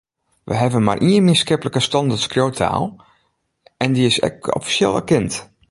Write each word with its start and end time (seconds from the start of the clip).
We 0.49 0.53
hawwe 0.61 0.79
mar 0.87 0.99
ien 1.09 1.23
mienskiplike 1.25 1.81
standertskriuwtaal, 1.87 2.83
en 3.83 3.91
dy 3.95 4.03
is 4.11 4.17
ek 4.29 4.37
offisjeel 4.59 4.95
erkend. 5.01 5.33